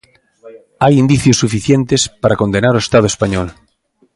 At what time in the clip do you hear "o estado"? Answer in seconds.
2.75-3.07